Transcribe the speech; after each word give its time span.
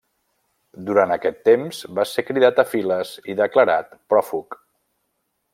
Durant 0.87 1.13
aquest 1.15 1.37
temps 1.49 1.83
va 1.99 2.07
ser 2.13 2.25
cridat 2.31 2.63
a 2.65 2.67
files 2.73 3.13
i 3.35 3.39
declarat 3.45 3.97
pròfug. 4.15 4.63